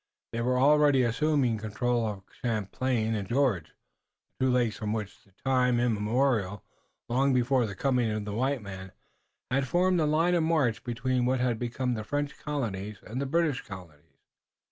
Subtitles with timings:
[0.33, 3.75] They were already assuming control of Champlain and George,
[4.39, 6.63] the two lakes which from time immemorial,
[7.07, 8.93] long before the coming of the white man,
[9.51, 13.27] had formed the line of march between what had become the French colonies and the
[13.27, 14.17] British colonies.